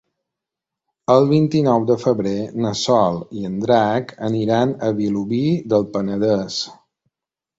El 1.15 1.27
vint-i-nou 1.31 1.83
de 1.89 1.97
febrer 2.03 2.37
na 2.63 2.71
Sol 2.79 3.19
i 3.41 3.45
en 3.51 3.59
Drac 3.65 4.15
aniran 4.29 4.73
a 4.87 4.91
Vilobí 5.01 5.43
del 5.75 5.85
Penedès. 5.97 6.57